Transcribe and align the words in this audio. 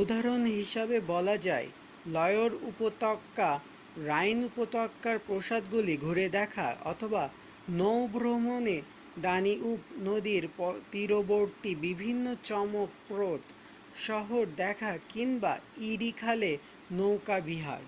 উদাহরণ 0.00 0.42
হিসাবে 0.56 0.96
বলা 1.08 1.36
যায় 1.38 1.68
লয়র 2.06 2.52
উপত্যকা 2.70 3.50
রাইন 4.06 4.38
উপত্যকার 4.44 5.16
প্রাসাদ্গুলি 5.18 5.94
ঘুরে 5.96 6.26
দেখা 6.30 6.68
অথবা 6.84 7.24
নৌভ্রমণে 7.78 8.78
দানিউব 9.22 9.80
নদীর 10.00 10.44
তীরবর্তী 10.92 11.72
বিভিন্ন 11.86 12.24
চমকপ্রদ 12.44 13.42
শহর 14.06 14.42
দেখা 14.58 14.92
কিংবা 15.08 15.52
ইরি 15.88 16.10
খালে 16.12 16.52
নৌকাবিহার 16.90 17.82